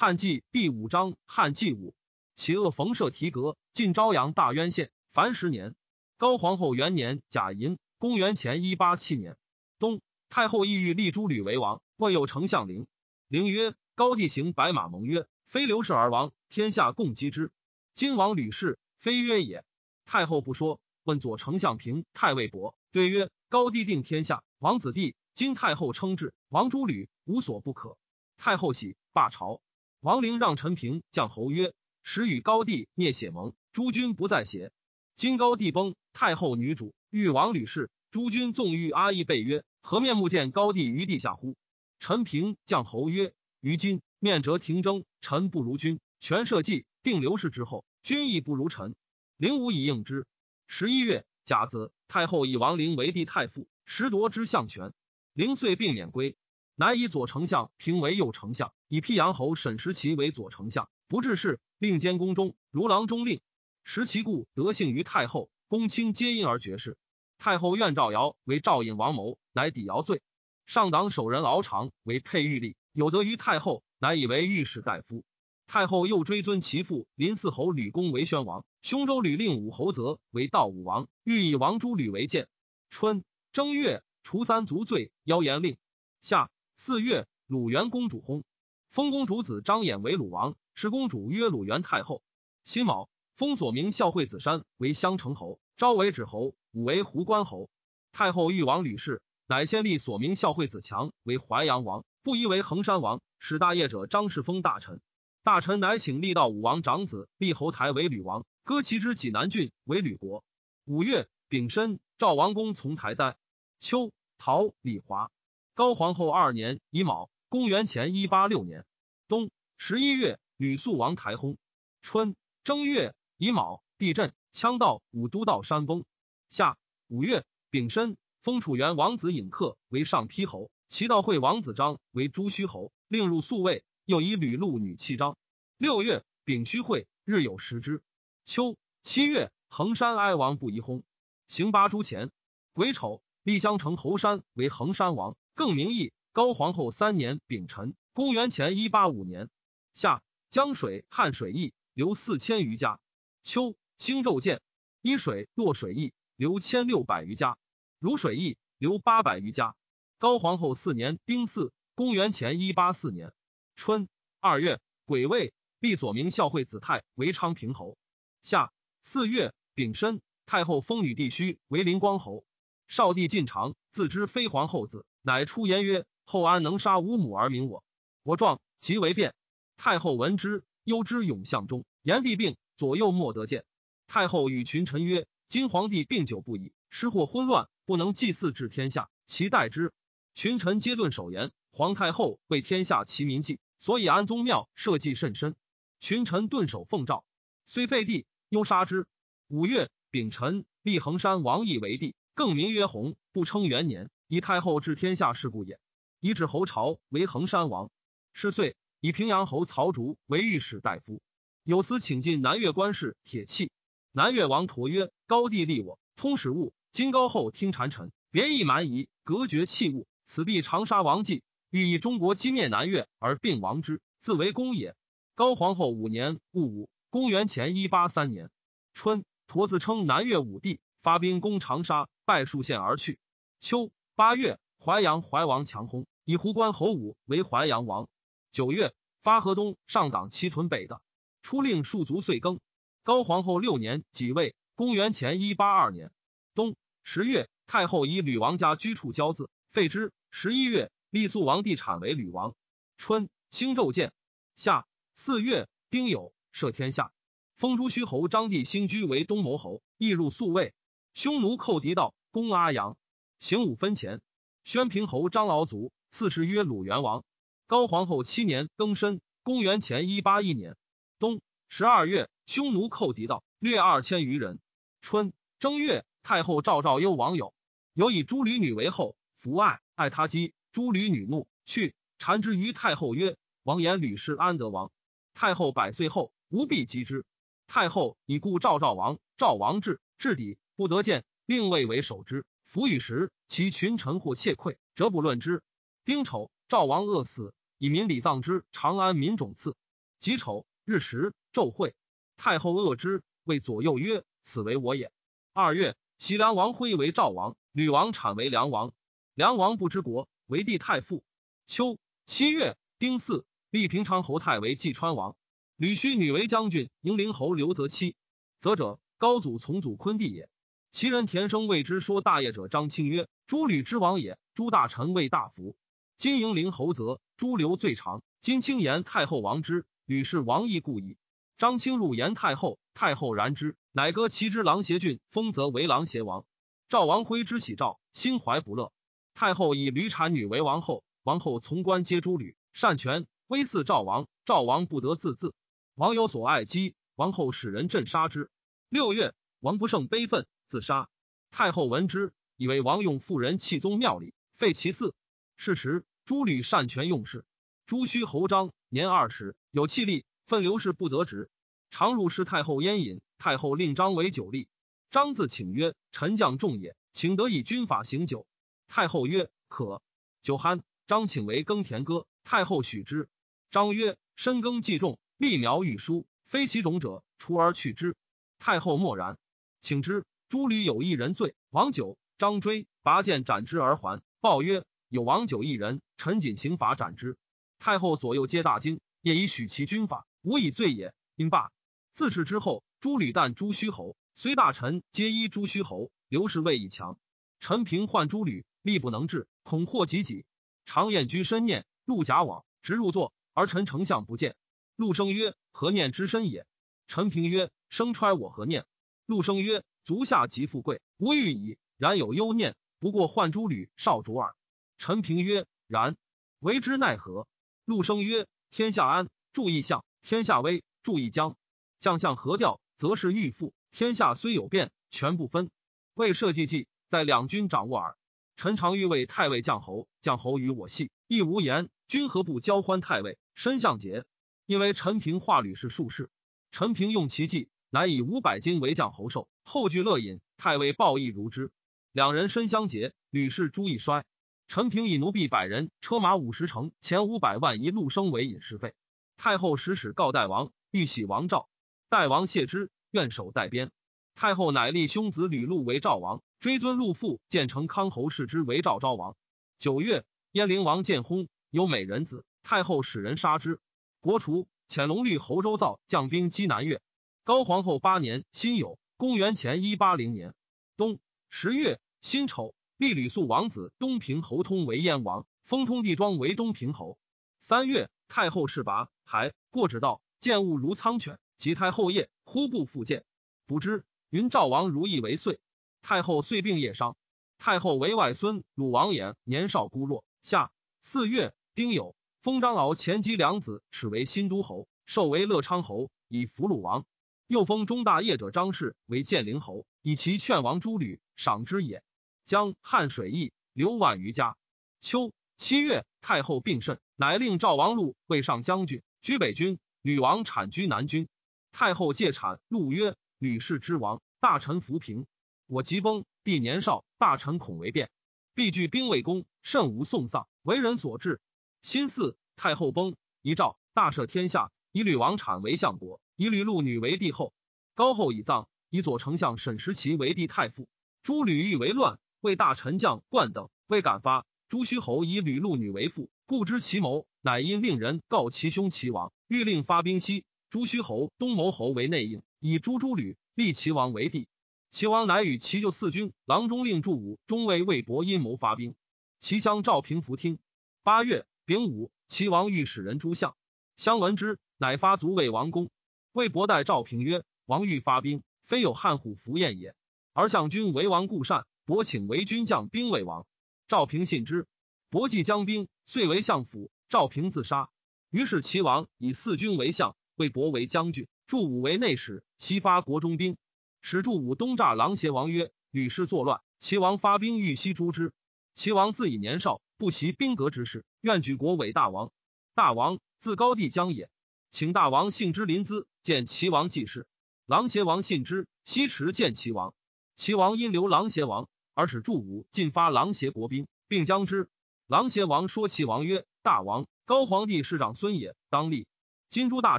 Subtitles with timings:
[0.00, 1.92] 汉纪第五章汉纪五，
[2.36, 5.74] 其恶冯舍提阁，晋朝阳大渊县，凡十年。
[6.18, 9.36] 高皇后元年甲寅，公元前一八七年
[9.80, 12.86] 冬，太后意欲立诸吕为王，问有丞相陵。
[13.26, 17.50] 陵曰：高帝行白马盟约，非刘氏而亡，天下共击之。
[17.92, 19.64] 今王吕氏，非约也。
[20.06, 25.16] 太后不说，问左丞相平、太尉伯，对曰：高帝定天下，王子弟。
[25.34, 27.98] 今太后称制，王诸吕无所不可。
[28.36, 29.60] 太后喜，罢朝。
[30.00, 31.74] 王陵让陈平将侯曰
[32.04, 34.70] ：“时与高帝灭血盟，诸君不在邪？
[35.16, 41.56] 今高帝崩，太后女主欲王吕氏，诸君纵欲阿义备曰：何面目见高帝于地下乎？”
[41.98, 48.94] 陈平将侯曰：“于今面折廷争，臣不如君；权社稷，定刘氏之后，君亦不如臣。
[49.36, 50.26] 灵无以应之。”
[50.68, 54.92] 十一月甲子，太后以王陵为帝太傅，实夺之相权。
[55.32, 56.36] 灵遂并免归。
[56.80, 63.40] 乃以左丞相平为右丞相，以辟阳侯沈石齐为左丞相，不治事，令监宫中，如郎中令。
[63.82, 66.96] 时其故得幸于太后，公卿皆因而绝世。
[67.36, 70.22] 太后愿赵尧为赵隐王谋，乃抵尧罪。
[70.66, 75.24] 上党守人敖长为佩玉吏，有得于太后，乃以为御史大夫。
[75.66, 82.46] 太后又追尊其父林嗣侯吕公为宣王，兄州吕令武侯泽为道武王，欲以王诸吕为鉴。
[82.88, 85.76] 春正月，除三族罪，妖言令。
[86.20, 86.48] 夏。
[86.80, 88.44] 四月，鲁元公主薨，
[88.88, 92.22] 封公主子张衍为鲁王，是公主曰鲁元太后。
[92.62, 97.68] 辛卯，封所名孝惠子山为襄城侯，昭为止侯，武为胡关侯。
[98.12, 105.00] 太后欲王吕氏，乃先立所名孝惠子强为淮阳王，不疑为衡山王，使大业者张氏封大臣。
[105.42, 110.44] 大臣乃请立道武王长子立侯台为吕王，割其之济南郡为吕国。
[110.84, 113.36] 五月丙申，赵王公从台哉。
[113.80, 115.32] 秋，陶李华。
[115.78, 118.84] 高皇后二年乙卯，公元前一八六年
[119.28, 121.56] 冬十一月，吕肃王台薨。
[122.02, 122.34] 春
[122.64, 126.04] 正月乙卯，地震，羌道武都道山崩。
[126.48, 133.84] 夏五月丙申，封楚元王子尹克为上邳侯，齐道惠王子张为朱虚侯，令入宿卫。
[134.04, 135.36] 又以吕禄女妻章。
[135.76, 138.02] 六月丙戌会，日有食之。
[138.44, 141.04] 秋七月，衡山哀王不宜薨，
[141.46, 142.32] 行八诸前。
[142.72, 145.36] 癸丑，立襄城侯山为衡山王。
[145.58, 149.50] 更名义高皇后三年丙辰，公元前一八五年
[149.92, 153.00] 夏，江水汉水邑流四千余家。
[153.42, 154.62] 秋，兴骤见
[155.02, 157.58] 一水洛水邑流千六百余家，
[157.98, 159.74] 如水邑流八百余家。
[160.18, 163.32] 高皇后四年丁巳，公元前一八四年
[163.74, 164.08] 春
[164.38, 167.98] 二月癸未，立所名孝惠子泰为昌平侯。
[168.42, 172.44] 夏四月丙申，太后封禹地须为灵光侯。
[172.86, 175.04] 少帝晋长，自知非皇后子。
[175.28, 177.84] 乃出言曰：“后安能杀吾母而明我？
[178.22, 179.34] 我壮即为变。”
[179.76, 181.84] 太后闻之，忧之永相中。
[182.00, 183.66] 炎帝病，左右莫得见。
[184.06, 189.92] 太后与群臣曰：“今皇帝病久不已，失祸昏乱，不能祭祀治天下，其待之。”
[190.32, 195.54] 群臣皆顿守言：“皇太后为天下齐民计，所以安宗庙，社稷甚深。”
[196.00, 197.22] 群臣顿首奉诏，
[197.66, 199.06] 虽废帝，忧杀之。
[199.48, 204.08] 五月丙辰，立衡山王义为帝，更名曰弘，不称元年。
[204.28, 205.80] 以太后治天下事故也。
[206.20, 207.90] 以指侯朝为衡山王，
[208.32, 211.22] 是岁以平阳侯曹竹为御史大夫。
[211.64, 213.70] 有司请进南越官事铁器。
[214.12, 224.94] 南越王陀曰：“高帝立我通史物，今高后听谗臣，别意蛮夷，隔绝器物，此必长沙王计，欲以中国击灭南越而并王之，自为公也。”
[225.36, 228.50] 高皇后五年戊午，公元前一八三年
[228.92, 233.18] 春，陀自称南越武帝，发兵攻长沙，败数县而去。
[233.60, 233.90] 秋。
[234.18, 238.08] 八月，淮阳怀王强薨，以胡关侯武为淮阳王。
[238.50, 238.92] 九月，
[239.22, 241.00] 发河东上党齐屯北的，
[241.40, 242.58] 出令戍卒岁庚。
[243.04, 246.10] 高皇后六年己未，公元前一八二年
[246.56, 246.74] 冬
[247.04, 250.12] 十月，太后以吕王家居处交字废之。
[250.32, 252.56] 十一月，立肃王地产为吕王。
[252.96, 254.12] 春，兴纣建。
[254.56, 257.12] 夏四月，丁酉，赦天下，
[257.54, 260.74] 封朱虚侯张帝兴居为东牟侯，亦入宿卫。
[261.14, 262.96] 匈奴寇狄道，攻阿阳。
[263.38, 264.20] 行五分钱，
[264.64, 267.24] 宣平侯张敖卒，赐谥曰鲁元王。
[267.66, 270.76] 高皇后七年庚申，公元前一八一年
[271.18, 274.58] 冬十二月，匈奴寇狄道，掠二千余人。
[275.00, 277.54] 春正月，太后赵赵幽王友，
[277.94, 280.52] 有以诸吕女为后，福爱爱他姬。
[280.70, 284.92] 诸吕女怒，去缠之于太后曰：“王言吕氏安得王？”
[285.32, 287.24] 太后百岁后，无必击之。
[287.66, 292.44] 太后以故赵赵王，赵王至，至底不得见，令未为守之。
[292.68, 295.62] 伏与时，其群臣或窃窥，则不论之。
[296.04, 298.62] 丁丑，赵王饿死，以民礼葬之。
[298.72, 299.74] 长安民种赐。
[300.18, 301.94] 己丑，日食，昼会。
[302.36, 305.10] 太后恶之，谓左右曰：“此为我也。”
[305.54, 308.92] 二月，齐梁王辉为赵王，吕王产为梁王。
[309.32, 311.24] 梁王不知国，为帝太傅。
[311.64, 315.36] 秋七月，丁巳，立平昌侯太为济川王。
[315.76, 318.14] 吕须女为将军，迎陵侯刘泽妻。
[318.60, 320.50] 则者，高祖从祖昆弟也。
[320.98, 325.76] 其人田生谓之说大业者张清曰：“诸吕之王也。”诸大臣为大夫。
[326.16, 328.24] 今迎陵侯则诸刘最长。
[328.40, 331.16] 今轻言太后王之，吕氏王亦故矣。
[331.56, 336.44] 张清入言太后，太后然之，乃割其之郎邪郡，封则为郎邪王。
[336.88, 338.92] 赵王辉之喜赵，心怀不乐。
[339.34, 344.26] 太后以吕产女为王后，王后从官皆诸吕，擅权，威似赵王。
[344.44, 345.52] 赵王不得自治。
[345.94, 348.50] 王有所爱姬，王后使人镇杀之。
[348.88, 351.08] 六月，王不胜悲愤，自杀。
[351.50, 355.12] 太后闻之，以为王用妇人弃宗庙礼，废其嗣。
[355.56, 357.44] 是时，诸吕擅权用事。
[357.86, 360.24] 朱须侯张年二十，有气力。
[360.46, 361.50] 愤刘氏不得职，
[361.90, 363.20] 常入侍太后焉饮。
[363.38, 364.66] 太后令张为酒吏。
[365.10, 368.46] 张自请曰：“臣将重也，请得以军法行酒。”
[368.88, 370.02] 太后曰：“可。”
[370.42, 372.26] 酒酣，张请为耕田歌。
[372.44, 373.28] 太后许之。
[373.70, 378.16] 张曰：“深耕既重，立苗欲疏，非其种者，除而去之。”
[378.58, 379.38] 太后默然，
[379.80, 380.24] 请之。
[380.48, 382.16] 诸吕有一人罪，王九。
[382.38, 384.22] 张追拔剑斩之而还。
[384.40, 387.36] 报曰：“有王九一人，臣谨刑罚斩之。”
[387.80, 390.26] 太后左右皆大惊，夜以许其军法。
[390.42, 391.72] 无以罪也，应罢。
[392.14, 396.10] 自是之后，诸吕旦朱虚侯，虽大臣皆依朱虚侯。
[396.28, 397.18] 刘氏位以强，
[397.58, 400.46] 陈平患诸吕，力不能治，恐祸及己。
[400.86, 404.54] 常宴居深念，入贾往，直入座，而陈丞相不见。
[404.94, 406.66] 陆生曰：“何念之深也？”
[407.08, 408.86] 陈平曰：“生揣我何念？”
[409.26, 411.76] 陆生曰：“足下极富贵，无欲矣。
[411.98, 414.56] 然有忧念，不过患诸吕少主耳。”
[414.96, 416.16] 陈平曰：“然，
[416.60, 417.46] 为之奈何？”
[417.84, 421.58] 陆生曰：“天下安，注意相。”天下危，注意将
[421.98, 423.74] 将相合调，则是欲富。
[423.90, 425.70] 天下虽有变，全不分。
[426.14, 428.16] 为社稷计，在两军掌握耳。
[428.56, 431.90] 臣常欲为太尉将侯，将侯与我系，亦无言。
[432.06, 433.36] 君何不交欢太尉？
[433.54, 434.24] 身相节，
[434.64, 436.30] 因为陈平化吕氏术士。
[436.70, 440.40] 陈平用其计，乃以五百金为将侯寿，后具乐饮。
[440.56, 441.70] 太尉报义如之。
[442.10, 444.24] 两人身相结，吕氏诸亦衰。
[444.66, 448.94] 陈平以奴婢百人，车马五十乘，前五百万一路生为饮食费。
[449.36, 451.68] 太后使使告代王，欲喜王赵。
[452.08, 453.92] 代王谢之，愿守代边。
[454.34, 459.36] 太后乃立兄子吕禄为赵王，追尊陆父，建成康侯氏之为赵昭王。
[459.78, 462.46] 九月，燕灵王建薨，有美人子。
[462.62, 463.80] 太后使人杀之。
[464.20, 467.02] 国除，遣龙律侯周造将兵击南越。
[467.44, 470.54] 高皇后八年辛酉，公元前一八零年
[470.96, 471.18] 冬
[471.50, 477.18] 十月辛丑，立吕肃王子东平侯通为燕王，封通地庄为东平侯。
[477.58, 478.08] 三月。
[478.28, 481.40] 太后侍拔，还过指道，见物如苍犬。
[481.56, 483.24] 及太后夜，忽不复见。
[483.66, 485.58] 不知云赵王如意为岁。
[486.00, 487.16] 太后遂病夜伤。
[487.58, 490.24] 太后为外孙鲁王衍，年少孤弱。
[490.42, 490.70] 夏
[491.00, 497.04] 四月丁酉，封张敖前姬良子，始为新都侯，授为乐昌侯，以俘鲁王。
[497.48, 502.02] 又封中大业者张氏为建陵侯，以其劝王诸吕，赏之也。
[502.44, 504.58] 江汉水邑，留万余家。
[505.00, 507.00] 秋七月，太后病甚。
[507.16, 509.78] 乃令赵王禄为上将军，居北军。
[510.02, 511.26] 吕王产居南军。
[511.72, 515.26] 太后借产，禄曰：“吕氏之王，大臣扶平。
[515.66, 518.10] 我即崩，帝年少，大臣恐为变，
[518.52, 521.40] 必具兵卫宫，甚无送丧，为人所治。
[521.80, 527.52] 新巳，太后崩，遗诏大赦天下，以吕王产为相国，以吕禄女为帝后。
[527.96, 530.86] 高后以葬，以左丞相沈时齐为帝太傅。
[531.24, 534.46] 诸吕欲为乱，为大臣将冠等未敢发。
[534.68, 536.30] 朱虚侯以吕禄女为妇。
[536.46, 540.44] 故知其谋，乃因令人告其兄齐王，欲令发兵西。
[540.70, 544.46] 朱虚侯、东牟侯为内应，以朱诸吕，立齐王为帝。
[544.90, 548.94] 齐王乃与其就四军郎中令祝武中尉魏博阴谋发兵。
[549.40, 550.60] 齐相赵平服听。
[551.02, 553.56] 八月丙午，齐王欲使人诛相。
[553.96, 555.90] 相闻之，乃发卒魏王公。
[556.32, 559.94] 魏博代赵平曰：“王欲发兵，非有汉虎伏燕也，
[560.32, 561.66] 而相君为王故善。
[561.84, 563.46] 伯请为军将兵为王。”
[563.88, 564.66] 赵平信之。
[565.10, 566.90] 伯既将兵，遂为相府。
[567.08, 567.88] 赵平自杀。
[568.30, 573.56] 于是齐王以四军为相，魏博为将军，祝武为内史，西发国中兵。
[574.02, 578.34] 使祝武东诈狼邪王曰：“吕氏作乱，齐王发兵欲西诛之。
[578.74, 582.30] 齐王自以年少，不习兵革之事，愿举国为大王。
[582.74, 584.30] 大王自高帝将也，
[584.70, 587.26] 请大王幸之临淄，见齐王济世。
[587.64, 589.94] 狼邪王信之，西驰见齐王。
[590.36, 594.68] 齐王因留狼邪王，而使祝武进发狼邪国兵，并将之。”
[595.08, 599.06] 狼邪王说齐王曰：“大王，高皇帝是长孙也，当立。
[599.48, 599.98] 今诸大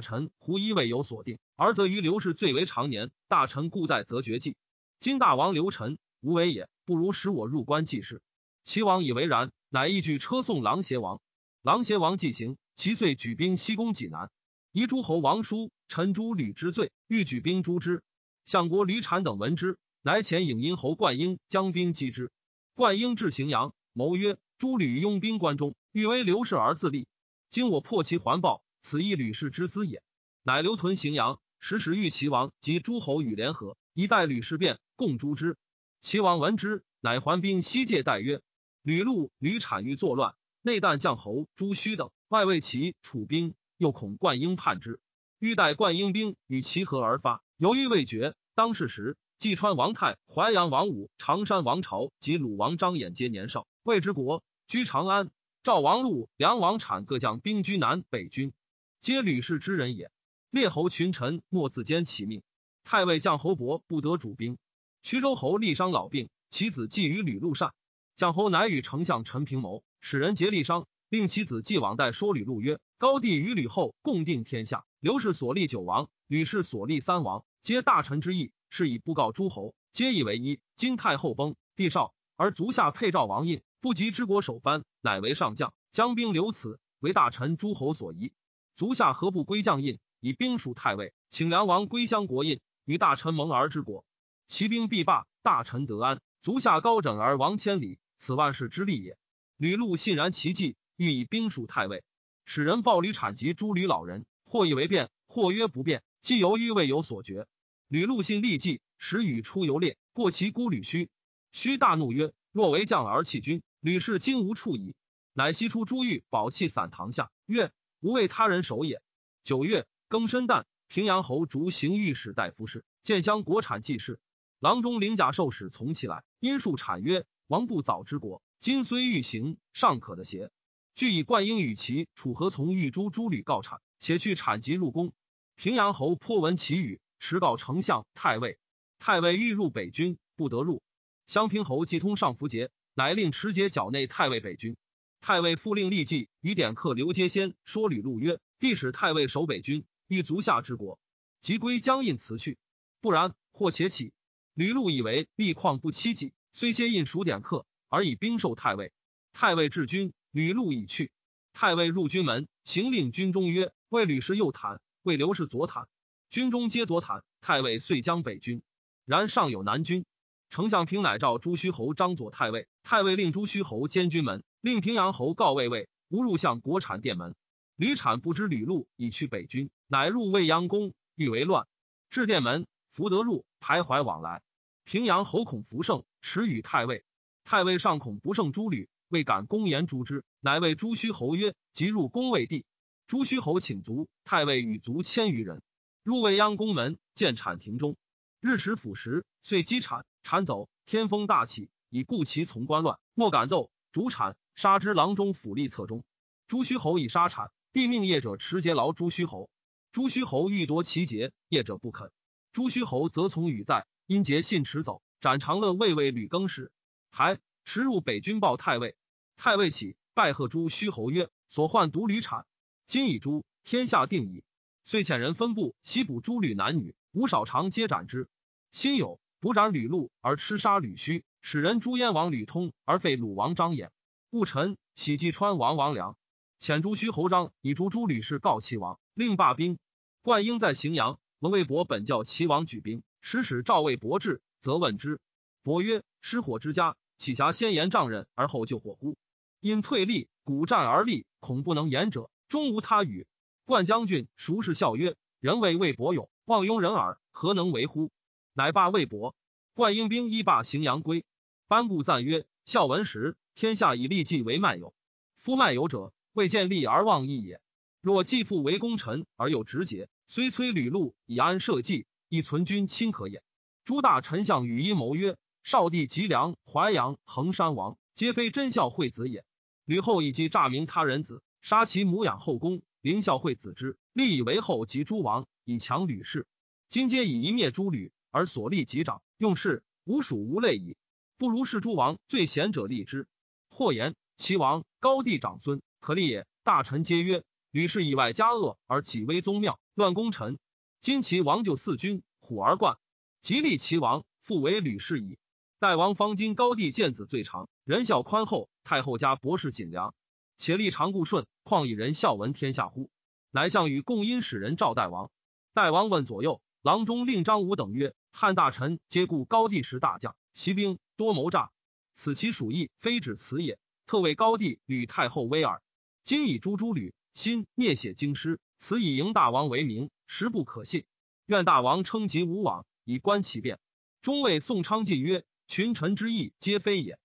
[0.00, 4.54] 臣胡一未有所定，而则于刘氏最为长年，大臣故代则绝迹。
[5.00, 8.22] 今大王刘臣无为也，不如使我入关济世。
[8.62, 11.20] 齐王以为然，乃一举车送狼邪王。
[11.60, 14.30] 狼邪王既行，其遂举兵西攻济南。
[14.72, 18.04] 夷诸侯王叔、陈诸吕之罪，欲举兵诛之。
[18.44, 22.30] 相国吕产等闻之，乃遣颍阴侯灌婴将兵击之。
[22.74, 27.08] 灌婴至荥阳，谋曰：“诸吕拥兵关中，欲为刘氏而自立。
[27.48, 30.04] 今我破其环抱，此亦吕氏之资也。”
[30.44, 35.56] 乃留屯荥阳，时时欲齐王及诸侯与联合，以待吕氏变，共诛之。
[36.00, 38.40] 齐王闻之，乃还兵西界，待曰
[38.82, 45.00] ：“吕禄、吕产欲作乱，内旦将侯朱须等，外为其楚兵。”又恐灌婴叛之，
[45.38, 47.42] 欲待灌婴兵与齐合而发。
[47.56, 48.34] 犹豫未决。
[48.54, 55.30] 当世时，济川王泰、淮阳王武、常山王朝及鲁王张衍皆年少，魏之国居长安。
[55.62, 58.52] 赵王禄、梁王产各将兵居南北军，
[59.00, 60.10] 皆吕氏之人也。
[60.50, 62.42] 列侯群臣莫自兼其命。
[62.84, 64.58] 太尉将侯伯不得主兵。
[65.00, 67.72] 徐州侯立商老病，其子寄于吕禄善。
[68.14, 72.78] 将侯乃与丞相陈平谋，使人结立商，令其子继往代说吕禄曰。
[73.00, 80.60] 高帝与吕后共定天下，刘氏所立九王，吕氏所立三王，皆大臣之意，是以不告诸侯，皆以为一。
[80.76, 88.34] 今太后崩，帝少，而足下配诏王印，不及之国首藩，乃为上将，将兵留此，为大臣诸侯所疑。
[88.76, 94.04] 足下何不归将印，以兵属太尉，请梁王归乡国印，与大臣盟而治国，
[94.46, 96.20] 其兵必罢，大臣得安。
[96.42, 99.16] 足下高枕而亡千里，此万世之利也。
[99.56, 102.04] 吕禄信然其计，欲以兵属太尉。
[102.52, 107.46] 使人报吕产及诸吕老人，或以为变，或曰不变，既由于未有所决。
[107.86, 111.10] 吕禄信立计，使与出游猎，过其孤吕须。
[111.52, 114.96] 须大怒曰：“若为将而弃君，吕氏今无处矣。”
[115.32, 117.70] 乃悉出珠玉宝器散堂下，曰
[118.02, 119.00] ：“吾为他人守也。”
[119.44, 124.18] 九月，庚申旦，平阳侯逐行御史大夫事，建乡国产济事。
[124.58, 130.50] 郎中领甲受使从其来，因数产曰：“王不早之国，今虽欲行，尚可的邪？”
[130.94, 135.12] 据以灌婴与其楚河从玉珠诸吕告产，且去产疾入宫。
[135.56, 138.58] 平阳侯颇闻其语，持告丞相、太尉。
[138.98, 140.82] 太尉欲入北军，不得入。
[141.26, 144.76] 襄平侯既通上符节，乃令持节剿内太尉北军。
[145.20, 150.98] 太尉复令立即与典客刘阶先说吕禄曰：“必使太尉守北军，欲足下之国，
[151.40, 152.58] 即归将印辞去。
[153.00, 154.12] 不然，或且起。”
[154.54, 158.92] 吕禄以为力况不欺己，虽先印属典客，而以兵授太尉。
[159.32, 160.12] 太尉治军。
[160.32, 161.10] 吕禄已去，
[161.52, 165.86] 太尉入军门，行令军中曰：“为吕氏右袒，为刘氏左袒。”
[166.30, 167.22] 军中皆左袒。
[167.40, 168.62] 太尉遂将北军。
[169.06, 170.04] 然尚有南军。
[170.50, 172.68] 丞相平乃召朱虚侯张左太尉。
[172.82, 177.34] 太尉令朱虚侯监军门，令平阳侯告卫尉，无入相国产殿门。
[177.76, 181.66] 吕产不知吕禄已去北军，乃入未央宫，欲为乱。
[182.10, 184.42] 至殿门，福得入，徘徊往来。
[184.84, 187.04] 平阳侯恐福胜，持与太尉。
[187.42, 188.89] 太尉尚恐不胜诸吕。
[189.10, 192.64] 未敢公言诛之，乃谓朱虚侯曰：“即入宫未地。”
[193.08, 195.62] 朱虚侯请卒，太尉与卒千余人，
[196.04, 197.96] 入未央宫门，见产庭中，
[198.40, 200.06] 日食腐食，遂击产。
[200.22, 203.72] 产走，天风大起，以故其从官乱，莫敢斗。
[203.90, 206.04] 主产，杀之郎中府吏侧中。
[206.46, 209.50] 朱虚侯以杀产，帝命业者持节劳朱虚侯。
[209.90, 212.12] 朱虚侯欲夺其节，业者不肯。
[212.52, 216.70] 朱虚侯则从与在，因节信持走，斩长乐卫尉吕更时，
[217.10, 218.94] 还持入北军报太尉。
[219.42, 222.44] 太尉起，拜贺诸虚侯曰：“所患独吕产，
[222.86, 224.44] 今已诛，天下定矣。”
[224.84, 228.28] 遂遣人分部西捕诸吕男女，吴少长皆斩之。
[228.70, 233.88] 辛有捕斩吕禄而吃杀吕须，使人诛燕王吕通而废鲁王张衍。
[234.28, 236.18] 戊辰，喜济川王王良，
[236.58, 239.78] 遣诸虚侯张以逐诸吕氏告齐王，令罢兵。
[240.20, 245.18] 灌婴在荥阳，闻魏博本教齐王举兵，使使赵魏伯至，则问之。
[245.62, 249.16] 伯曰：“失火之家，岂暇先言丈人而后救火乎？”
[249.60, 253.26] 因退立，鼓战而立，恐不能言者，终无他语。
[253.66, 258.10] 冠将军熟视笑曰：“人为魏伯勇，望庸人耳，何能为乎？”
[258.54, 259.36] 乃罢魏伯。
[259.74, 261.24] 冠英兵依罢荥阳归。
[261.68, 264.94] 班固赞曰：“孝文时，天下以利计为漫友。
[265.36, 267.60] 夫漫友者，未见利而忘义也。
[268.00, 273.42] 若继父为功臣而又直节，虽摧吕禄以安社稷，亦存君亲可也。”
[273.84, 279.44] 诸大臣相与阴谋曰：“少帝吉良、淮阳、衡山王，皆非真孝惠子也。”
[279.90, 286.46] 吕后以及诈名他人子，杀其母养后宫，凌孝惠子之，立以为后及诸王，以强吕氏。
[286.88, 290.96] 今皆以一灭诸吕，而所立及长，用事无属无类矣。
[291.38, 293.26] 不如是诸王最贤者立之。
[293.68, 296.46] 或言齐王高帝长孙可立也。
[296.62, 297.42] 大臣皆曰：
[297.72, 300.60] 吕氏以外加恶而己威宗庙，乱功臣。
[301.00, 302.96] 今齐王就四军，虎而冠，
[303.40, 305.36] 即立齐王，复为吕氏矣。
[305.80, 310.14] 代王方今高帝见子最长，仁孝宽厚，太后家博士谨良，
[310.56, 313.10] 且立长固顺，况以人孝闻天下乎？
[313.50, 315.32] 乃相与共因使人召代王。
[315.74, 321.72] 代王问左右郎中令张武等曰：“汉大臣皆故高帝时大将，骑兵多谋诈，
[322.14, 323.76] 此其属意，非止此也。
[324.06, 325.82] 特为高帝吕太后威耳。
[326.22, 331.06] 今以诛诸吕，心聂写京师，此以迎大王为名，实不可信。
[331.44, 333.80] 愿大王称疾无往，以观其变。”
[334.22, 335.44] 中尉宋昌进曰。
[335.66, 337.18] 群臣之意皆非也。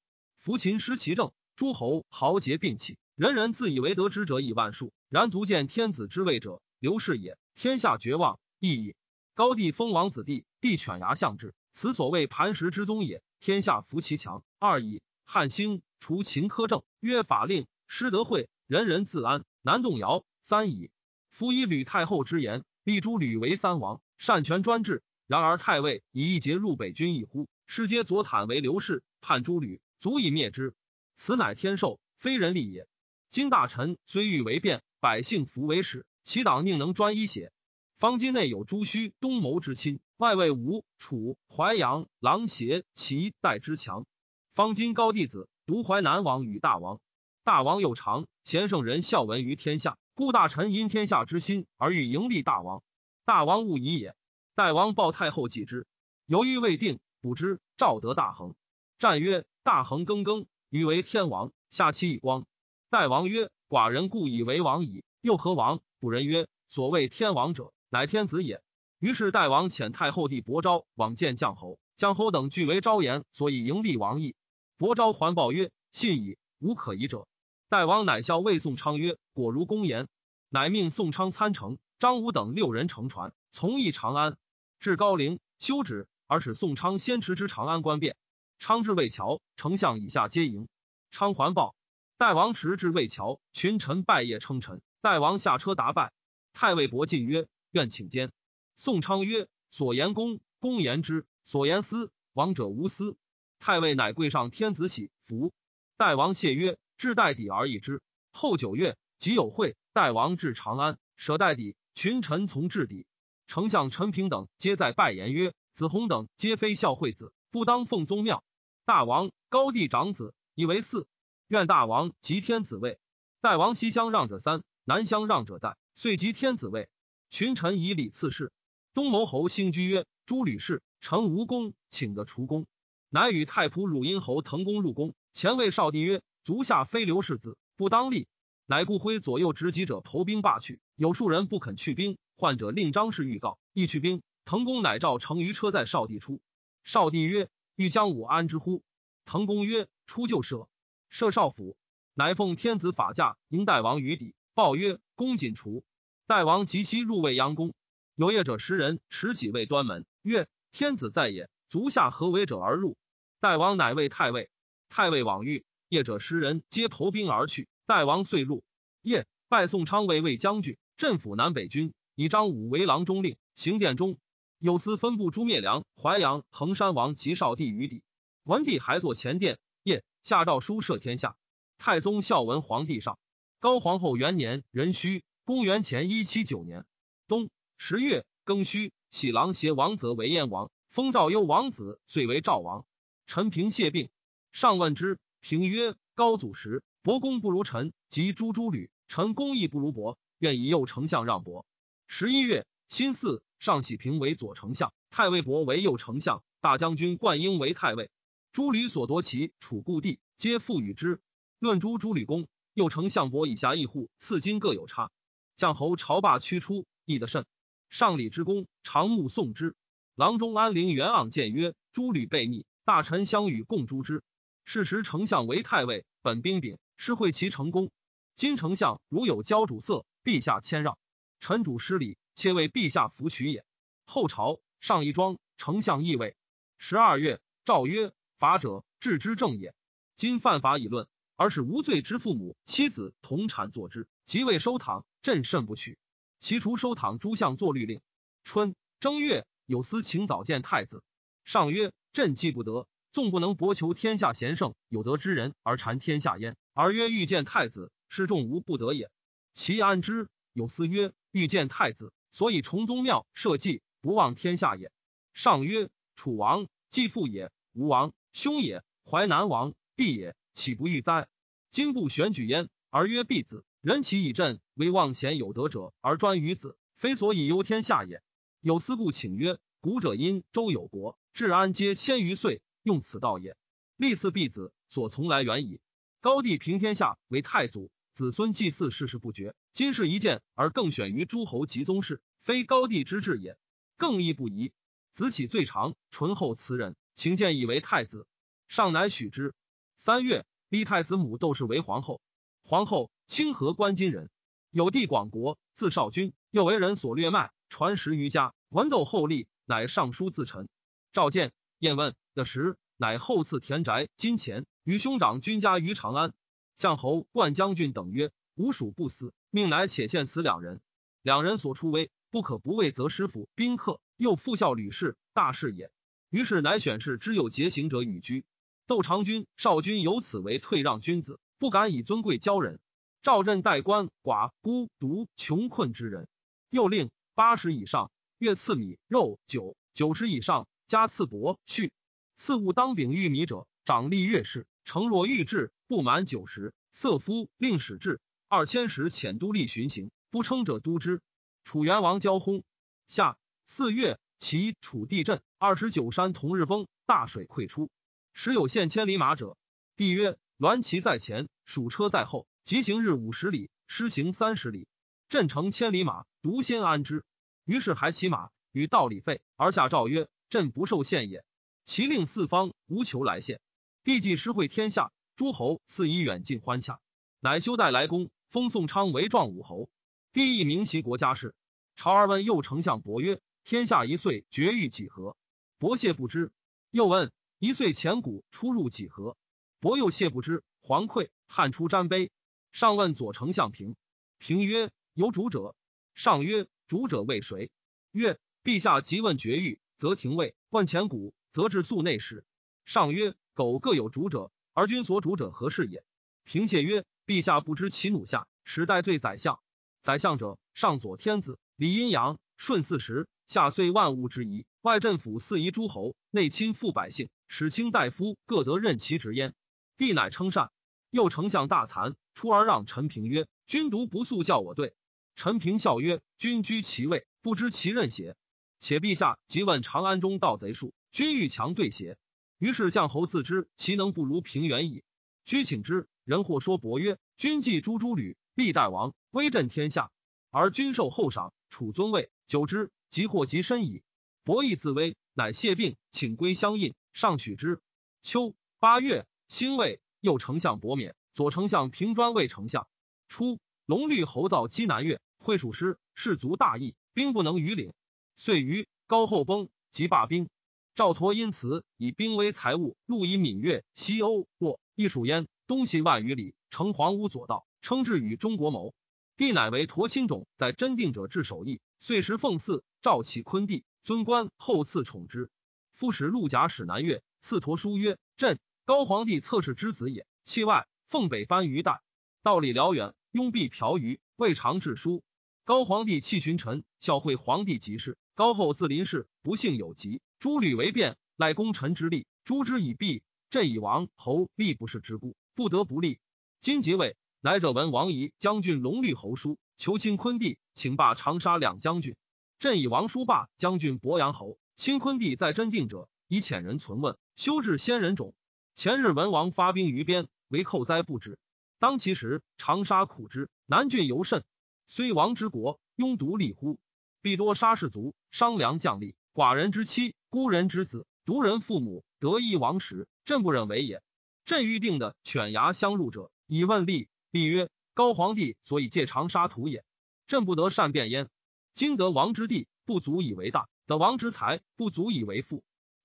[0.46, 4.94] 夫秦失其政，诸侯豪杰并起，人人自以为得之者以万数。
[5.10, 7.40] 然足见天子之位者，刘氏也。
[7.56, 8.96] 天下绝望，亦矣。
[9.34, 13.24] 高帝封王子弟，帝犬牙相之，此所谓磐石之宗也。
[13.40, 14.44] 天下服其强。
[14.60, 15.02] 二矣。
[15.24, 20.26] 汉兴除秦苛政，约法令，失德惠，人人自安，难动摇。
[20.44, 20.92] 三矣。
[21.32, 25.02] 夫以吕太后之言，立诸吕为三王，擅权专制。
[25.26, 27.48] 然而太尉以一节入北军，一乎？
[27.66, 30.76] 师皆左袒为刘氏，叛诸吕，足以灭之。
[31.16, 32.88] 此乃天授，非人力也。
[33.32, 37.52] 今大臣虽欲为变，百姓服为使，其党宁能专一邪？
[37.98, 44.06] 方今内有朱须、东谋之亲，外为吴、楚、淮阳、狼邪、齐、代之强。
[44.54, 47.00] 方今高弟子独淮南王与大王，
[47.44, 52.84] 大王又长，贤圣人孝闻于天下，故大臣因天下之心而欲迎立大王。
[53.26, 54.16] 大王勿疑也。
[54.54, 55.88] 代王报太后继之，
[56.28, 57.00] 犹豫未定。
[57.22, 58.54] 卜之，赵得大恒。
[59.00, 62.46] 战曰：“大恒更更，欲为天王，下其以光。”
[62.92, 65.04] 代王曰：“寡人故以为王矣。
[65.22, 68.62] 又何王？”古人曰：“所谓天王者，乃天子也。”
[69.02, 74.36] 于是代王遣太后弟伯昭往见将侯，将侯等俱为昭言，所以迎立王义。
[74.78, 77.28] 伯昭还报曰：“信矣，无可疑者。”
[77.68, 80.08] 代王乃笑魏宋昌曰：“果如公言。”
[80.50, 84.38] 乃命宋昌参乘，张武等六人乘船，从诣长安，
[84.78, 86.08] 至高陵，休止。
[86.28, 88.16] 而使宋昌先驰之长安关变，
[88.60, 90.68] 昌至魏桥，丞相以下皆迎。
[91.12, 91.76] 昌还报，
[92.18, 94.82] 代王持至魏桥，群臣拜谒称臣。
[95.02, 96.12] 代王下车答拜，
[96.54, 98.32] 太尉伯进曰：“愿请监。”
[98.76, 103.18] 宋昌曰：“所言公，公言之；所言私，王者无私。”
[103.60, 105.54] 太尉乃跪上天子玺服。
[105.98, 113.06] 代王谢曰：“至代底而已之。”后九月，即有会，代王至长安，舍代底，群臣从至底。
[113.48, 115.54] 丞相陈平等皆在拜言曰。
[115.76, 118.44] 子弘等皆非孝惠子，不当奉宗庙。
[118.84, 121.06] 大王高帝长子，以为嗣。
[121.48, 123.00] 愿大王即天子位。
[123.40, 126.90] 代王西乡让者三，南乡让者在，遂即天子位。
[127.30, 128.52] 群臣以礼赐事。
[128.94, 132.68] 东牟侯兴居曰：“诸吕氏臣无功，请得除功。”
[133.08, 135.16] 乃与太仆汝阴侯腾公入宫。
[135.32, 138.28] 前卫少帝曰：“足下非刘氏子，不当立。”
[138.68, 140.82] 乃故挥左右执戟者投兵罢去。
[140.98, 144.22] 有数人不肯去兵，患者令张氏预告，亦去兵。
[144.44, 146.42] 滕公乃召乘于车，在少帝出。
[146.86, 148.84] 少帝曰：“欲将吾安之乎？”
[149.26, 150.70] 滕公曰：“出就射，
[151.10, 151.76] 射少府，
[152.14, 154.36] 乃奉天子法驾迎代王于邸。
[154.54, 155.84] 报曰：“公瑾除。”
[156.28, 157.74] 代王及其入未央宫，
[158.14, 162.96] 有业者十人持戟卫端门，曰：“天子在也，足下何为者而入？”
[163.42, 164.52] 代王乃谓太尉。
[164.88, 167.68] 太尉往谕，业者十人皆投兵而去。
[167.88, 168.64] 代王遂入。
[169.02, 174.20] 夜拜宋昌为魏将军，镇抚南北军，以张武为郎中令，行殿中。
[174.60, 178.04] 有司分部诛灭梁、淮阳、衡山王及少帝于邸。
[178.44, 181.36] 文帝还坐前殿，夜下诏书赦天下。
[181.78, 183.20] 太宗孝文皇帝上。
[183.60, 186.86] 高皇后元年壬戌，公元前一七九年
[187.28, 192.86] 冬十月庚戌，喜郎携王泽为燕王，封赵幽王子，遂为赵王。
[193.26, 194.10] 陈平谢病，
[194.52, 201.66] 上问之，平曰：“高祖时，伯公不如臣，及诸诸吕，臣公亦不如伯，愿以右丞相让伯。”
[202.08, 203.42] 十一月辛巳。
[203.66, 208.12] 上喜平为左丞相，太尉伯为右丞相，大将军冠英为太尉。
[208.52, 211.20] 诸吕所夺其楚故地，皆赋予之。
[211.58, 215.10] 论诸诸吕公，右丞相伯以下一户，赐金各有差。
[215.56, 217.48] 将侯朝罢驱出，益得甚。
[217.90, 219.76] 上礼之功，常目送之。
[220.14, 224.22] 郎中安陵元盎谏曰：“诸吕悖逆，大臣相与共诛之。”
[224.64, 227.90] 是时丞相为太尉，本兵柄，是会其成功。
[228.36, 231.00] 今丞相如有骄主色，陛下谦让，
[231.40, 232.16] 臣主失礼。
[232.36, 233.66] 且为陛下服取也。
[234.06, 236.36] 后朝上一庄，丞相议位。
[236.78, 239.74] 十二月，诏曰：“法者，治之正也。
[240.16, 245.98] 今犯法以论，而使无罪之父母妻子同产作之，即未收堂，朕甚不取。
[246.40, 248.02] 其除收堂诸相作律令。
[248.44, 251.02] 春正月，有司请早见太子。
[251.44, 256.56] 上曰：朕既不得，纵不能博求天下贤圣有德之人而缠天下焉。
[256.74, 259.10] 而曰欲见太子，是众无不得也。
[259.54, 264.92] 其安之，有司曰：“欲见太子，所以崇宗庙社稷，不忘天下也。”
[265.34, 271.30] 上曰：“楚王继父也，吴王兄也，淮南王弟也，岂不欲哉？
[271.72, 273.64] 今不选举焉，而曰必子。
[273.80, 278.22] 人其以朕为望贤有德者而专于子，非所以忧天下也。
[278.60, 283.56] 有司故请曰：古者因周有国，治安皆千余岁，用此道也。
[283.96, 285.80] 立嗣必子，所从来远矣。
[286.20, 289.54] 高帝平天下为太祖，子孙祭祀世事不绝。
[289.74, 293.58] 今世一见而更选于诸侯及宗室，非高帝之志也，
[293.98, 294.72] 更亦不宜。
[295.12, 298.26] 子启最长，醇厚慈仁，请见以为太子。
[298.70, 299.54] 上乃许之。
[299.98, 302.22] 三月，立太子母窦氏为皇后。
[302.64, 304.30] 皇后清河关津人，
[304.72, 308.54] 有弟广国，字少君，又为人所掠卖，传十余家。
[308.70, 310.70] 文窦后立，乃尚书自陈。
[311.12, 316.34] 召见，验问的时，乃后赐田宅金钱，与兄长君家于长安。
[316.78, 320.82] 将侯冠将军等曰：“吾属不死，命乃且献此两人。
[321.22, 325.92] 两人所出威，不可不为则师傅宾客。”又复孝吕氏，大事也。
[326.30, 328.46] 于是乃选士之有节行者与居。
[328.88, 332.80] 窦长君、少君由此为退让君子，不敢以尊贵骄人。
[333.22, 336.30] 赵任代官寡孤独穷困之人，
[336.70, 341.92] 又令八十以上月赐米肉酒，九十以上加赐帛絮。
[342.38, 346.74] 赐物当秉玉米者，长吏月事，诚若玉制，不满九十。
[346.92, 351.22] 色夫令使至二千石遣都吏巡行，不称者督之。
[351.64, 352.64] 楚元王交薨，
[353.08, 353.38] 下。
[353.68, 357.90] 四月，齐楚地震，二十九山同日崩，大水溃出，
[358.32, 359.58] 时有限千里马者。
[359.96, 364.88] 帝曰：“栾骑在前，蜀车在后，急行日五十里，施行三十里。
[365.30, 367.26] 朕乘千里马，独先安之。”
[367.66, 371.44] 于是还骑马与道理废，而下诏曰：“朕不受限也。”
[371.84, 373.60] 其令四方无求来献。
[374.04, 377.02] 帝既施惠天下，诸侯赐以远近欢洽，
[377.42, 379.90] 乃修代来公，封宋昌为壮武侯。
[380.32, 381.54] 帝亦明其国家事。
[381.98, 383.42] 朝而问右丞相伯曰。
[383.66, 385.36] 天下一岁绝育几何？
[385.78, 386.52] 伯谢不知。
[386.92, 389.36] 又问一岁钱谷出入几何？
[389.80, 390.64] 伯又谢不知。
[390.82, 392.32] 黄溃汉出沾杯。
[392.72, 393.96] 上问左丞相平，
[394.38, 395.76] 平曰：有主者。
[396.14, 397.72] 上曰：主者为谁？
[398.12, 402.46] 曰：陛下即问绝育，则廷尉；问钱谷，则至宿内史。
[402.86, 406.04] 上曰：苟各有主者，而君所主者何事也？
[406.44, 409.62] 平谢曰：陛下不知其弩下，时代罪宰相。
[410.04, 413.30] 宰相者，上左天子，理阴阳，顺四时。
[413.48, 419.54] 下遂万物之宜，外镇抚四夷诸侯，内亲附百姓，使卿大夫各得任其职焉。
[419.96, 420.72] 帝乃称善。
[421.10, 424.94] 右丞相大惭，出而让陈平曰：“君独不速教我对。”
[425.38, 428.36] 陈平笑曰：“君居其位，不知其任邪？
[428.82, 432.18] 且陛下即问长安中盗贼数，君欲强对邪？”
[432.58, 435.04] 于是将侯自知其能不如平原矣。
[435.44, 440.12] 居请之，人或说伯曰：“君既诛诸吕，历代王，威震天下，
[440.50, 444.04] 而君受厚赏，处尊位，久之。”即祸及身矣。
[444.44, 447.82] 伯亦自危，乃谢病，请归相印，上取之。
[448.22, 452.88] 秋八月，辛未，右丞相伯冕，左丞相平专为丞相。
[453.30, 457.94] 初，龙绿侯造击南越，会蜀师，士卒大义，兵不能逾领。
[458.36, 460.50] 遂于高后崩，即罢兵。
[460.96, 468.96] 赵佗因此以兵为财物，路以闽越、西欧、沃亦属焉，东西万余里，城黄屋左道，称至与中国谋。
[469.36, 471.82] 帝乃为佗亲种，在真定者治守义。
[472.00, 475.52] 岁时奉祀，赵启坤帝尊官，后赐宠之。
[475.92, 482.00] 复使陆贾使南越，赐陀书曰：“朕高皇帝侧室之子也。”弃外奉北藩于代，
[482.42, 485.24] 道理辽远，拥蔽嫖鱼，未尝致书。
[485.66, 488.18] 高皇帝弃群臣，教会皇帝即事。
[488.34, 493.24] 高后自临事，不幸有疾，诸吕为变，赖功臣之力，诛之以弊。
[493.50, 496.20] 朕以王侯力不是之故，不得不立。
[496.60, 499.58] 今即位，来者闻王仪将军龙绿侯书。
[499.78, 502.16] 求亲昆帝，请罢长沙两将军。
[502.60, 504.58] 朕以王叔罢将军博阳侯。
[504.76, 508.34] 亲昆帝在真定者，以遣人存问，修治先人种。
[508.74, 511.40] 前日文王发兵于边，为寇灾不止。
[511.80, 514.44] 当其时，长沙苦之，南郡尤甚。
[514.86, 516.80] 虽王之国，庸独立乎？
[517.22, 524.04] 必多杀士卒，伤良将吏，寡人之妻，孤人之子，独人父母，得一王时，朕不忍为也。
[524.44, 527.08] 朕预定的犬牙相入者，以问吏。
[527.32, 527.70] 吏曰。
[527.94, 529.86] 高皇帝所以借长沙土也，
[530.28, 531.30] 朕不得善变焉。
[531.74, 535.64] 今得王之地，不足以为大；得王之财，不足以为富。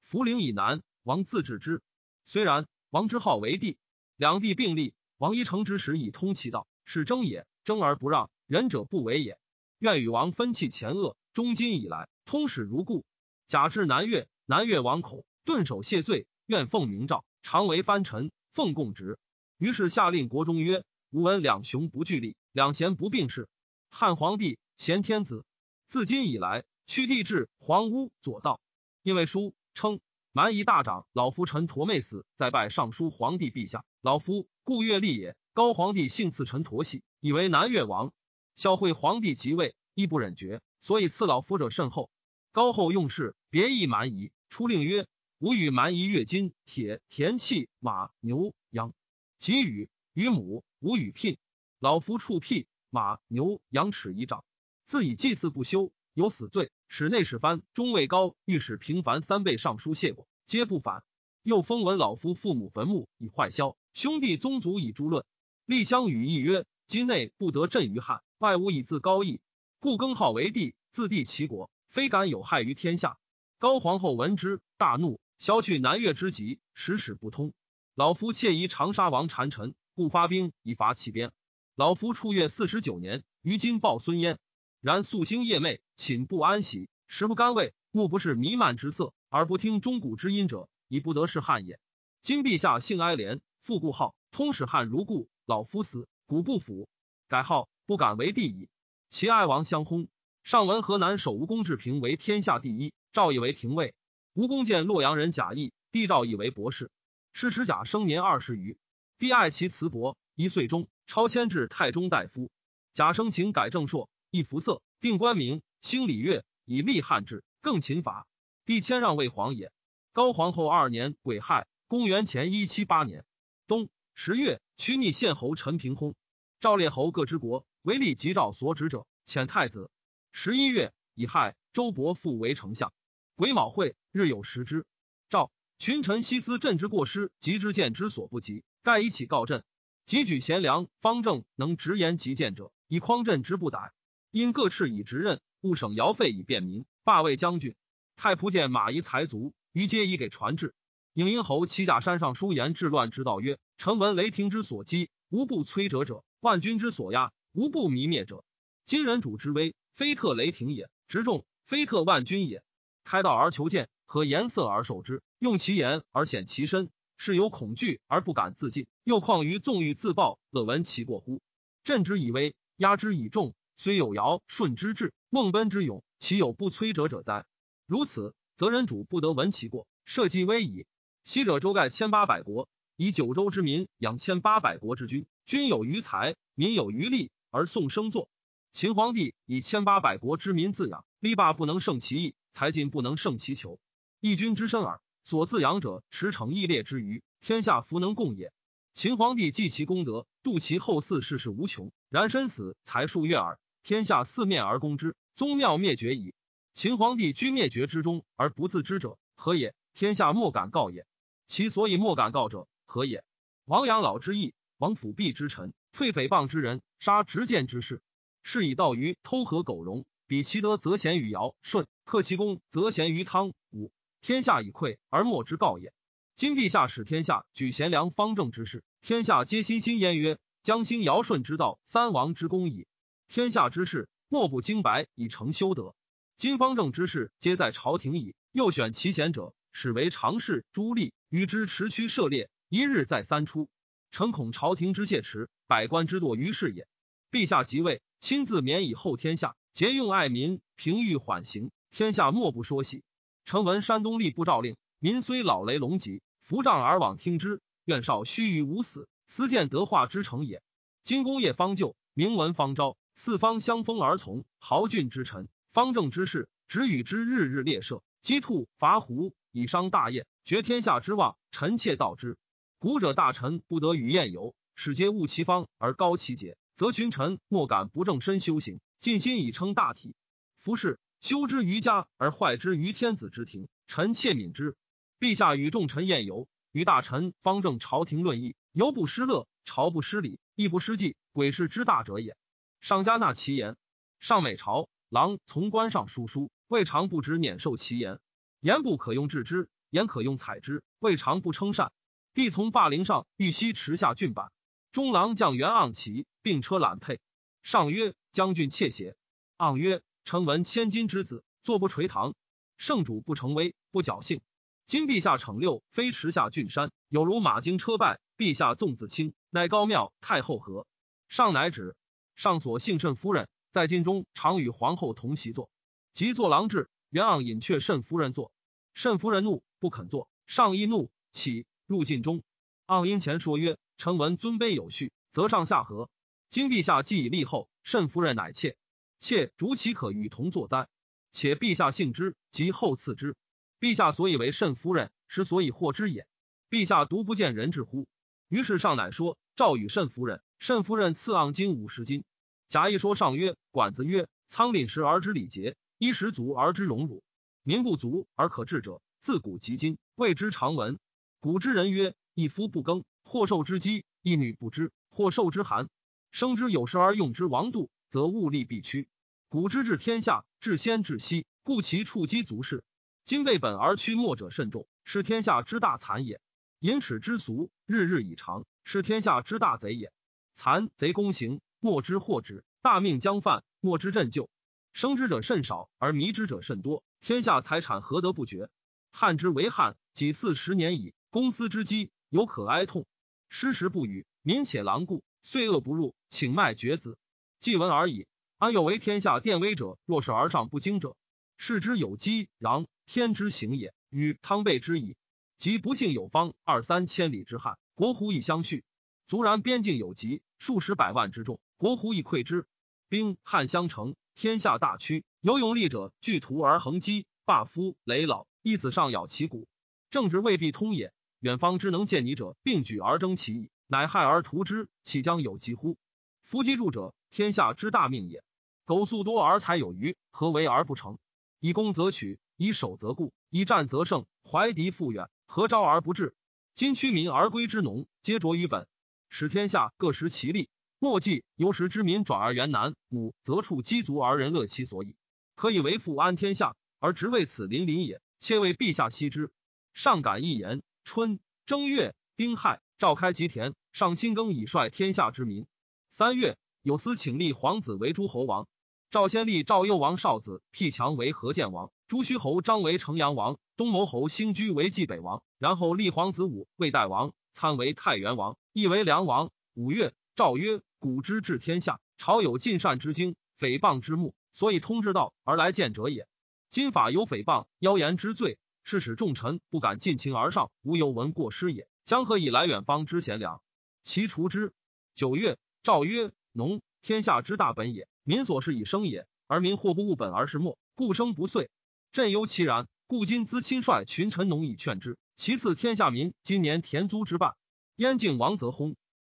[0.09, 1.83] 涪陵以南，王自治之。
[2.25, 3.79] 虽然，王之好为帝，
[4.15, 7.49] 两地并立，王一成之时以通其道，是争也。
[7.65, 9.41] 争而不让，仁者不为也。
[9.81, 13.05] 愿与王分弃前恶，中今以来，通使如故。
[13.51, 19.19] 假至南越，南越王恐，顿首谢罪，愿奉明诏，常为藩臣，奉贡职。
[19.59, 20.85] 于是下令国中曰。
[21.11, 23.49] 吾闻两雄不俱力，两贤不并事。
[23.89, 25.45] 汉皇帝，贤天子。
[25.89, 28.61] 自今以来，屈帝至皇屋左道，
[29.03, 29.99] 因为书称
[30.31, 33.85] 蛮夷大长老夫陈陀妹死，在拜尚书皇帝陛下。
[34.01, 35.35] 老夫故越立也。
[35.55, 38.13] 高皇帝幸赐陈陀系，以为南越王。
[38.55, 42.09] 孝惠皇帝即位，亦不忍绝，所以赐老夫者甚厚。
[42.53, 45.07] 高后用事，别意蛮夷，出令曰：
[45.39, 48.93] 吾与蛮夷越金、铁、田器、马、牛、羊。
[49.39, 51.39] 己与与母，吾与聘。
[51.79, 54.45] 老夫触辟马、牛、羊齿一丈，
[54.85, 56.73] 自以祭祀不休，有死罪。
[56.89, 61.05] 使内史藩中尉高御史平凡三倍上书谢过，皆不反。
[61.45, 65.25] 又封文老夫父母坟墓以坏销，兄弟宗族以诛论。
[65.67, 69.41] 立相与议曰：今内不得镇于汉，外无以自高义，
[69.79, 73.19] 故更号为帝，自帝齐国，非敢有害于天下。
[73.59, 77.53] 高皇后闻之，大怒，削去南越之极，使使不通。
[77.97, 81.33] 老夫窃疑长沙王谗臣，故发兵以伐其边。
[81.75, 84.39] 老夫出越四十九年，于今报孙焉。
[84.81, 91.81] 然夙兴夜寐，寝不安息，食不甘味，目不是弥漫之色，而不听钟鼓之音者，已不得是汉也。
[92.23, 95.29] 今陛下幸哀怜，复故号，通使汉如故。
[95.45, 96.89] 老夫死，古不服，
[97.27, 98.69] 改号不敢为帝矣。
[99.09, 100.07] 其爱王相轰。
[100.51, 103.95] 上闻河南守吴公志平为天下第一，赵以为廷尉。
[104.35, 106.91] 吴公见洛阳人贾谊，帝赵以为博士。
[107.33, 108.77] 师使贾生年二十余，
[109.17, 112.51] 帝爱其辞伯，一岁中超迁至太中大夫。
[112.93, 118.27] 贾生请改正朔，一服色，定官名，兴礼乐，以立汉制，更勤法。
[118.67, 119.71] 帝谦让为皇也。
[120.13, 123.25] 高皇后二年癸亥，公元前一七八年
[123.69, 124.61] 冬十月。
[124.77, 126.15] 屈逆献侯陈平薨，
[126.59, 129.93] 赵列侯各之国为立即诏所指者，遣太子。
[130.33, 132.93] 十一月乙亥，周勃复为丞相。
[133.37, 134.87] 癸卯会，日有食之。
[135.29, 139.65] 赵群臣悉思朕之过失，及之见之所不及，盖以起告朕。
[140.07, 143.93] 即举贤良方正能直言极谏者，以匡朕之不逮。
[144.31, 147.75] 因各敕以直任，务省徭费以便民，罢魏将军。
[148.17, 150.75] 太仆见马夷才卒，于皆以给传至。
[151.15, 158.45] 颍阴侯齐甲山上书言治乱之道曰：“臣闻雷霆之所击，无不摧折者；万军之所压，无不弥灭者。
[158.85, 162.63] 今人主之威，非特雷霆也；执众，非特万军也。
[163.05, 168.87] 开道而求见，和颜色而受之，用其言而显其身，是有恐惧而不敢自尽。
[169.05, 171.41] 又况于纵欲自暴，乐闻其过乎？
[171.85, 177.47] 振之以威，压之以重，虽有尧舜之志，孟奔之勇，其有不摧折者哉？
[177.87, 180.87] 如此，则人主不得闻其过，社稷危矣。”
[181.23, 188.31] 昔者周盖千八百国，以九州之民养千八百国之君，君有余财，民有余力，而宋生作。
[188.73, 193.81] 秦皇帝以千八百国之民自养，力霸不能胜其意，才尽不能胜其求。
[194.21, 198.53] 一君之身耳，所自养者，驰骋异列之余，天下弗能共也。
[198.95, 201.91] 秦皇帝继其功德，度其后嗣，世事无穷。
[202.11, 206.33] 然身死才数月耳，天下四面而攻之，宗庙灭绝矣。
[206.73, 209.75] 秦皇帝居灭绝之中而不自知者，何也？
[209.95, 211.07] 天下莫敢告也。
[211.49, 213.25] 其所以莫敢告者何也？
[213.65, 218.01] 王养老之意，王辅弼之臣，退诽谤之人，杀执谏之士，
[218.43, 223.93] 是以道于偷和苟容，比其德则贤于尧舜，克其功则贤于汤武。
[224.21, 225.93] 天下已溃而莫之告也。
[226.35, 232.87] 今陛下使天下举贤良方正之事，天下皆欣欣焉曰：将兴尧舜之道，三王之功矣。
[233.29, 235.95] 天下之事，莫不精白以成修德。
[236.37, 238.35] 今方正之事，皆在朝廷矣。
[238.53, 239.55] 又选其贤者。
[239.73, 243.71] 使为常侍朱棣，与之持驱涉猎，一日再三出。
[244.11, 246.89] 臣恐朝廷之懈迟，百官之惰于事也。
[247.31, 253.03] 陛下即位，亲自免以后天下，节用爱民，平欲缓刑，天下莫不说喜。
[253.47, 260.63] 臣闻山东吏部诏令，民虽老雷龙疾，扶杖而往听之，愿少须臾无死，思见德化之成也。
[261.03, 269.35] 今功业方就，名闻方昭，四方相封而从，豪俊之臣，方正之士，只与之日日猎射，击兔伐狐。
[269.51, 271.37] 以伤大业，绝天下之望。
[271.51, 272.37] 臣妾道之。
[272.79, 280.15] 古者大臣不得与宴游，使皆务其方而高其节，则群臣莫敢不正身修行，尽心以称大体。
[280.57, 284.77] 夫是修之于家而坏之于天子之庭，臣妾悯之。
[285.19, 292.35] 陛下与众臣宴游，与大臣方正朝廷论议，犹不失乐，朝不失礼，亦不失祭，鬼事之大者也。
[292.81, 293.77] 上加纳其言，
[294.19, 298.21] 上美朝郎从官上书书，未尝不知免受其言。
[298.61, 300.83] 言不可用治之，言可用采之。
[300.99, 301.93] 未尝不称善。
[302.33, 304.51] 帝从霸陵上欲西池下郡板，
[304.93, 307.21] 中郎将袁盎骑并车揽辔。
[307.63, 309.17] 上曰：“将军窃邪？”
[309.57, 312.35] 盎曰：“臣闻千金之子，坐不垂堂。
[312.77, 314.41] 圣主不成威，不侥幸。
[314.87, 318.21] 今陛下逞六，非池下郡山，有如马经车败。
[318.37, 320.87] 陛下纵子轻，乃高庙太后何？
[321.29, 321.95] 上乃止。
[322.35, 325.71] 上所幸甚夫人，在晋中常与皇后同席坐。
[326.13, 328.51] 即坐郎至，元盎引却慎夫人坐。
[328.95, 330.29] 慎夫人怒，不肯坐。
[330.47, 332.43] 上亦怒，起入晋中。
[332.87, 336.09] 盎因前说曰：“臣闻尊卑有序，则上下和。
[336.49, 338.79] 今陛下既已立后，慎夫人乃妾，
[339.19, 340.89] 妾逐其可与同坐哉？
[341.33, 343.37] 且陛下幸之，即后赐之。
[343.79, 346.27] 陛下所以为慎夫人，实所以获之也。
[346.71, 348.09] 陛下独不见人质乎？”
[348.49, 352.25] 于是上乃说：“诏与慎夫人。”慎夫人赐盎金五十金。
[352.69, 357.23] 贾谊说上曰：“管子曰：‘仓廪实而知礼节，衣食足而知荣辱。
[357.65, 360.99] 民不足而可治者，自古及今谓之常闻。’
[361.39, 365.89] 古之人曰：‘一夫不耕，或受之饥；一女不知，或受之寒。
[366.33, 369.09] 生之有时而用之王度，则物力必屈。
[369.49, 372.83] 古之治天下，治先治息，故其处机足是。
[373.25, 376.41] 今为本而屈末者甚众，是天下之大残也。
[376.81, 380.13] 淫耻之俗，日日以长，是天下之大贼也。’”
[380.53, 384.51] 残贼公行，莫之祸止；大命将犯，莫之振救。
[384.93, 387.05] 生之者甚少，而迷之者甚多。
[387.21, 388.71] 天下财产何得不绝？
[389.13, 391.15] 汉之为汉，几四十年矣。
[391.31, 393.07] 公私之机，犹可哀痛。
[393.53, 397.19] 失时不语，民且狼顾，岁恶不入，请脉绝子。
[397.59, 398.29] 既闻而已。
[398.59, 399.99] 安有为天下奠威者？
[400.07, 401.17] 若是而上不惊者，
[401.57, 403.93] 视之有机壤，天之行也。
[404.09, 405.17] 与汤备之矣。
[405.59, 408.85] 即不幸有方二三千里之汉，国乎以相续。
[409.27, 412.67] 卒然边境有疾，数十百万之众，国乎以溃之。
[413.09, 415.25] 兵汉相承，天下大屈。
[415.41, 419.67] 有勇力者，聚图而横击，罢夫累老，一子上咬其骨。
[420.09, 421.13] 政治未必通也。
[421.41, 425.97] 远方之能见你者，并举而争其意，乃害而图之，岂将有疾乎？
[426.43, 428.45] 夫击助者，天下之大命也。
[428.85, 431.19] 苟粟多而财有余，何为而不成？
[431.59, 434.27] 以攻则取，以守则固，以战则胜。
[434.45, 436.35] 怀敌复远，何招而不至？
[436.75, 438.87] 今屈民而归之农，皆着于本。
[439.31, 445.17] 使天下各食其力，莫计由时之民转而原南母，则处积足而人乐其所以，
[445.55, 448.21] 可以为父安天下，而直为此邻邻也。
[448.39, 449.51] 切为陛下惜之。
[449.93, 455.67] 上感一言：春正月丁亥，召开吉田，上新耕以率天下之民。
[456.09, 458.69] 三月，有司请立皇子为诸侯王。
[459.11, 468.57] 赵先立赵幽王少子辟强为河建王，朱虚侯张为城阳王，东牟侯兴居为冀北王，然后立皇子武为代王，参为太原王。
[468.73, 469.51] 亦为梁王。
[469.75, 476.29] 五月，诏曰：“古之治天下，朝有尽善之经，诽谤之目，所以通之道而来见者也。
[476.69, 478.59] 今法有诽谤、妖言之罪，
[478.91, 481.87] 是使众臣不敢尽情而上，无由闻过失也。
[482.05, 483.63] 将何以来远方之贤良？
[484.03, 484.73] 其除之。”
[485.15, 488.09] 九月，诏曰：“农，天下之大本也。
[488.25, 491.71] 民所是以生也，而民或不务本而是末，故生不遂。
[492.11, 495.17] 朕忧其然，故今兹亲率群臣农以劝之。
[495.37, 497.55] 其次，天下民今年田租之半。”
[497.95, 498.97] 燕靖王则薨。